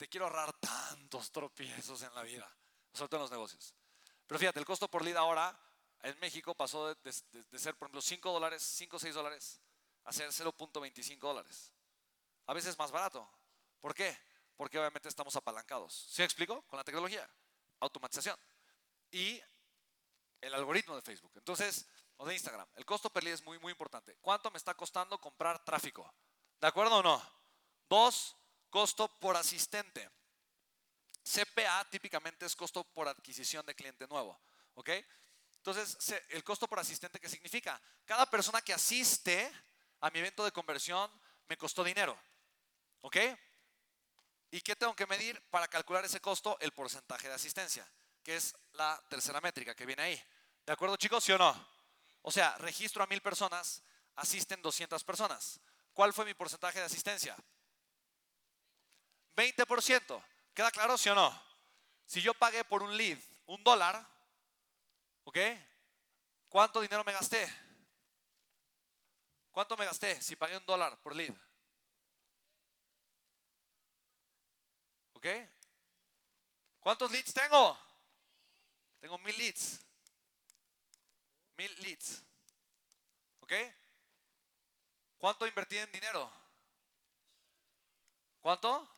[0.00, 2.50] te quiero ahorrar tantos tropiezos en la vida,
[2.90, 3.74] sobre todo en los negocios.
[4.26, 5.54] Pero fíjate, el costo por lead ahora
[6.00, 9.60] en México pasó de, ser, por ejemplo, 5 dólares, 5 o 6 dólares,
[10.04, 11.74] a ser 0.25 dólares.
[12.46, 13.30] A veces más barato.
[13.78, 14.16] ¿Por qué?
[14.56, 15.92] Porque obviamente estamos apalancados.
[16.08, 16.62] ¿Sí me explico?
[16.62, 17.28] Con la tecnología,
[17.80, 18.38] automatización
[19.10, 19.38] y
[20.40, 21.32] el algoritmo de Facebook.
[21.34, 21.86] Entonces,
[22.16, 22.66] o de Instagram.
[22.76, 24.16] El costo per lead es muy, muy importante.
[24.22, 26.10] ¿Cuánto me está costando comprar tráfico?
[26.58, 27.22] ¿De acuerdo o no?
[27.86, 28.34] Dos,
[28.70, 30.08] costo por asistente.
[31.22, 34.40] CPA típicamente es costo por adquisición de cliente nuevo.
[34.74, 34.90] ¿Ok?
[35.56, 35.98] Entonces,
[36.30, 37.80] el costo por asistente, ¿qué significa?
[38.06, 39.52] Cada persona que asiste
[40.00, 41.10] a mi evento de conversión
[41.48, 42.18] me costó dinero.
[43.02, 43.16] ¿Ok?
[44.52, 46.56] ¿Y qué tengo que medir para calcular ese costo?
[46.60, 47.86] El porcentaje de asistencia,
[48.22, 50.24] que es la tercera métrica que viene ahí.
[50.64, 51.22] ¿De acuerdo, chicos?
[51.22, 51.68] ¿Sí o no?
[52.22, 53.82] O sea, registro a mil personas,
[54.16, 55.60] asisten 200 personas.
[55.92, 57.36] ¿Cuál fue mi porcentaje de asistencia?
[59.36, 60.24] 20%.
[60.54, 61.42] ¿Queda claro, sí o no?
[62.06, 64.06] Si yo pagué por un lead un dólar,
[65.24, 65.38] ¿ok?
[66.48, 67.48] ¿Cuánto dinero me gasté?
[69.50, 71.34] ¿Cuánto me gasté si pagué un dólar por lead?
[75.14, 75.26] ¿Ok?
[76.78, 77.78] ¿Cuántos leads tengo?
[79.00, 79.80] Tengo mil leads.
[81.56, 82.22] Mil leads.
[83.40, 83.52] ¿Ok?
[85.18, 86.32] ¿Cuánto invertí en dinero?
[88.40, 88.88] ¿Cuánto?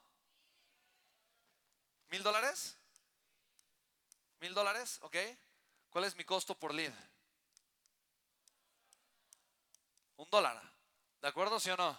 [2.13, 2.77] ¿Mil dólares?
[4.41, 4.99] ¿Mil dólares?
[5.01, 5.17] ¿Ok?
[5.89, 6.93] ¿Cuál es mi costo por lead?
[10.17, 10.63] Un dólar.
[11.23, 11.99] ¿De acuerdo, sí o no?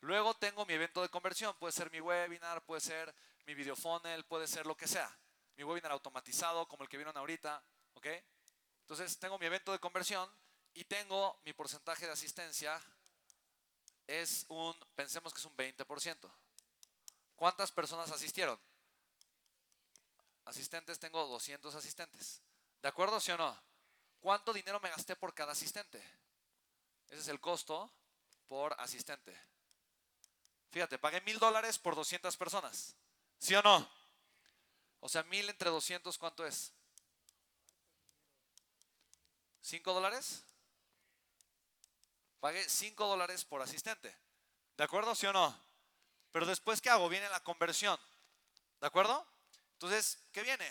[0.00, 1.54] Luego tengo mi evento de conversión.
[1.58, 5.14] Puede ser mi webinar, puede ser mi video funnel, puede ser lo que sea.
[5.56, 7.62] Mi webinar automatizado, como el que vieron ahorita.
[7.92, 8.06] ¿Ok?
[8.80, 10.34] Entonces tengo mi evento de conversión
[10.72, 12.80] y tengo mi porcentaje de asistencia.
[14.06, 16.32] Es un, pensemos que es un 20%.
[17.36, 18.58] ¿Cuántas personas asistieron?
[20.44, 22.42] Asistentes, tengo 200 asistentes.
[22.82, 23.56] ¿De acuerdo, sí o no?
[24.20, 25.98] ¿Cuánto dinero me gasté por cada asistente?
[27.08, 27.90] Ese es el costo
[28.48, 29.36] por asistente.
[30.70, 32.94] Fíjate, pagué mil dólares por 200 personas.
[33.38, 33.90] ¿Sí o no?
[35.00, 36.72] O sea, mil entre 200, ¿cuánto es?
[39.62, 40.42] ¿Cinco dólares?
[42.40, 44.16] Pagué cinco dólares por asistente.
[44.76, 45.14] ¿De acuerdo?
[45.14, 45.54] ¿Sí o no?
[46.32, 47.08] Pero después, ¿qué hago?
[47.08, 47.98] Viene la conversión.
[48.80, 49.26] ¿De acuerdo?
[49.80, 50.70] Entonces, ¿qué viene?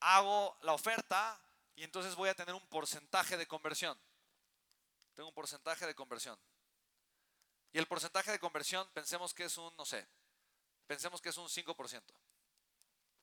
[0.00, 1.40] Hago la oferta
[1.74, 3.98] y entonces voy a tener un porcentaje de conversión.
[5.14, 6.38] Tengo un porcentaje de conversión.
[7.72, 10.06] Y el porcentaje de conversión, pensemos que es un, no sé,
[10.86, 12.02] pensemos que es un 5%.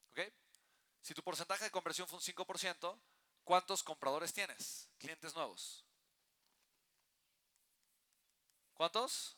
[0.09, 0.19] ¿Ok?
[1.03, 2.99] Si tu porcentaje de conversión fue un 5%,
[3.43, 4.89] ¿cuántos compradores tienes?
[4.97, 5.85] Clientes nuevos.
[8.73, 9.37] ¿Cuántos?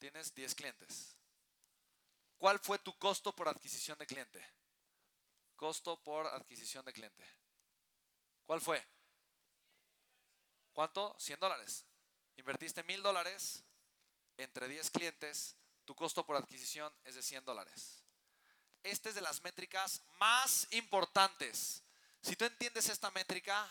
[0.00, 1.14] Tienes 10 clientes.
[2.42, 4.44] ¿Cuál fue tu costo por adquisición de cliente?
[5.54, 7.24] Costo por adquisición de cliente.
[8.44, 8.84] ¿Cuál fue?
[10.72, 11.14] ¿Cuánto?
[11.20, 11.86] 100 dólares.
[12.34, 13.62] Invertiste mil dólares
[14.36, 15.54] entre 10 clientes,
[15.84, 18.02] tu costo por adquisición es de 100 dólares.
[18.82, 21.84] Esta es de las métricas más importantes.
[22.22, 23.70] Si tú entiendes esta métrica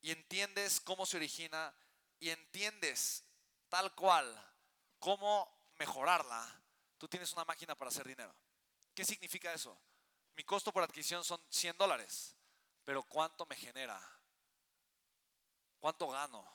[0.00, 1.72] y entiendes cómo se origina
[2.18, 3.22] y entiendes
[3.68, 4.26] tal cual
[4.98, 6.61] cómo mejorarla,
[7.02, 8.32] tú tienes una máquina para hacer dinero.
[8.94, 9.76] ¿Qué significa eso?
[10.36, 12.36] Mi costo por adquisición son 100 dólares,
[12.84, 14.00] pero ¿cuánto me genera?
[15.80, 16.48] ¿Cuánto gano?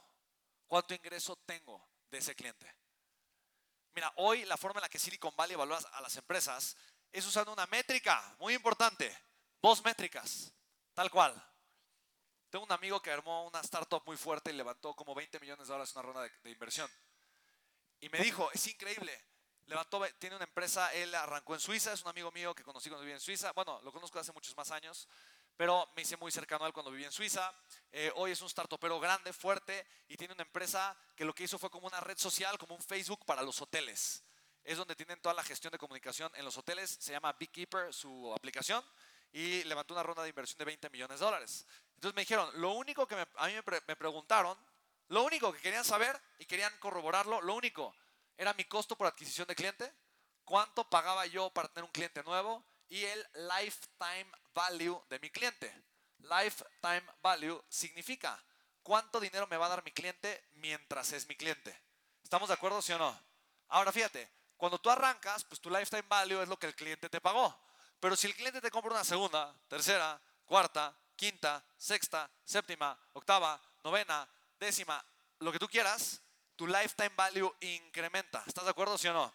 [0.66, 2.74] ¿Cuánto ingreso tengo de ese cliente?
[3.94, 6.78] Mira, hoy la forma en la que Silicon Valley evalúa a las empresas
[7.12, 9.14] es usando una métrica muy importante,
[9.62, 10.54] dos métricas,
[10.94, 11.36] tal cual.
[12.50, 15.74] Tengo un amigo que armó una startup muy fuerte y levantó como 20 millones de
[15.74, 16.90] dólares en una ronda de, inversión.
[18.00, 19.27] Y me dijo, es increíble,
[19.68, 23.02] levantó, tiene una empresa, él arrancó en Suiza, es un amigo mío que conocí cuando
[23.02, 25.08] vivía en Suiza, bueno, lo conozco hace muchos más años,
[25.56, 27.54] pero me hice muy cercano a él cuando vivía en Suiza.
[27.92, 31.58] Eh, hoy es un startupero grande, fuerte, y tiene una empresa que lo que hizo
[31.58, 34.24] fue como una red social, como un Facebook para los hoteles.
[34.64, 38.34] Es donde tienen toda la gestión de comunicación en los hoteles, se llama Beekeeper, su
[38.34, 38.84] aplicación,
[39.34, 41.66] y levantó una ronda de inversión de 20 millones de dólares.
[41.96, 43.54] Entonces me dijeron, lo único que a mí
[43.88, 44.58] me preguntaron,
[45.10, 47.96] lo único que querían saber y querían corroborarlo, lo único
[48.38, 49.94] era mi costo por adquisición de cliente,
[50.46, 55.84] cuánto pagaba yo para tener un cliente nuevo y el lifetime value de mi cliente.
[56.20, 58.42] Lifetime value significa
[58.84, 61.78] cuánto dinero me va a dar mi cliente mientras es mi cliente.
[62.24, 63.20] ¿Estamos de acuerdo, sí o no?
[63.70, 67.22] Ahora fíjate, cuando tú arrancas, pues tu lifetime value es lo que el cliente te
[67.22, 67.58] pagó.
[68.00, 74.28] Pero si el cliente te compra una segunda, tercera, cuarta, quinta, sexta, séptima, octava, novena,
[74.60, 75.04] décima,
[75.40, 76.22] lo que tú quieras,
[76.58, 78.44] tu lifetime value incrementa.
[78.46, 79.34] ¿Estás de acuerdo, sí o no?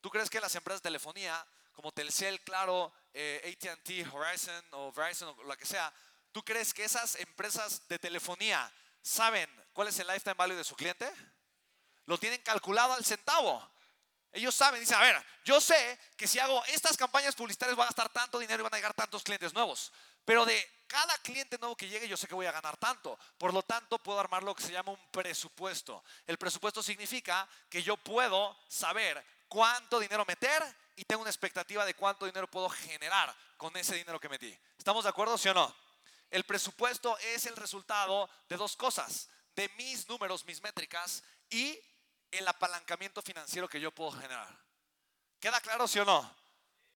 [0.00, 5.34] ¿Tú crees que las empresas de telefonía como Telcel, Claro, eh, ATT, Horizon o Verizon
[5.36, 5.92] o lo que sea,
[6.30, 8.70] ¿tú crees que esas empresas de telefonía
[9.00, 11.10] saben cuál es el lifetime value de su cliente?
[12.06, 13.66] Lo tienen calculado al centavo.
[14.32, 17.86] Ellos saben, dicen, a ver, yo sé que si hago estas campañas publicitarias voy a
[17.86, 19.92] gastar tanto dinero y van a llegar tantos clientes nuevos.
[20.24, 23.18] Pero de cada cliente nuevo que llegue yo sé que voy a ganar tanto.
[23.38, 26.04] Por lo tanto, puedo armar lo que se llama un presupuesto.
[26.26, 30.62] El presupuesto significa que yo puedo saber cuánto dinero meter
[30.96, 34.54] y tengo una expectativa de cuánto dinero puedo generar con ese dinero que metí.
[34.76, 35.74] ¿Estamos de acuerdo, sí o no?
[36.30, 41.78] El presupuesto es el resultado de dos cosas, de mis números, mis métricas y
[42.30, 44.58] el apalancamiento financiero que yo puedo generar.
[45.38, 46.41] ¿Queda claro, sí o no?